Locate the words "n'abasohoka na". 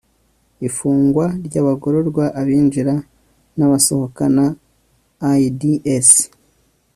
3.57-4.45